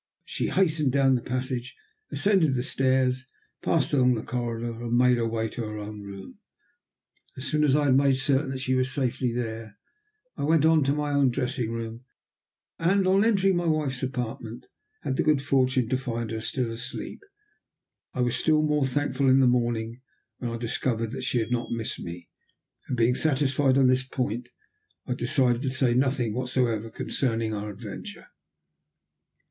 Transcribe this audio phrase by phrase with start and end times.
[0.25, 1.75] She hastened down the passage,
[2.09, 3.27] ascended the stairs,
[3.61, 6.39] passed along the corridor, and made her way to her own room.
[7.37, 9.77] As soon as I had made certain that she was safely there,
[10.35, 12.05] I went on to my own dressing room,
[12.79, 14.65] and on entering my wife's apartment
[15.03, 17.21] had the good fortune to find her still asleep.
[18.15, 20.01] I was still more thankful in the morning
[20.39, 22.27] when I discovered she had not missed me,
[22.87, 24.49] and being satisfied on this point,
[25.05, 28.29] I decided to say nothing whatsoever concerning our adventure.